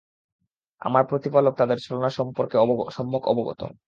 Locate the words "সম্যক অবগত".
2.91-3.61